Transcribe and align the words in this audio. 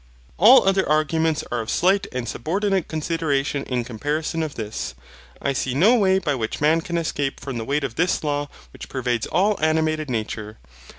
All 0.37 0.67
other 0.67 0.89
arguments 0.89 1.43
are 1.51 1.59
of 1.61 1.69
slight 1.69 2.07
and 2.11 2.27
subordinate 2.27 2.87
consideration 2.87 3.63
in 3.65 3.83
comparison 3.83 4.41
of 4.41 4.55
this. 4.55 4.95
I 5.39 5.53
see 5.53 5.75
no 5.75 5.93
way 5.93 6.17
by 6.17 6.33
which 6.33 6.59
man 6.59 6.81
can 6.81 6.97
escape 6.97 7.39
from 7.39 7.59
the 7.59 7.65
weight 7.65 7.83
of 7.83 7.93
this 7.93 8.23
law 8.23 8.49
which 8.73 8.89
pervades 8.89 9.27
all 9.27 9.59
animated 9.61 10.09
nature. 10.09 10.57